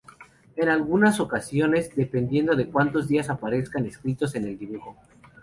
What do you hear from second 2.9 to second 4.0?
días aparezcan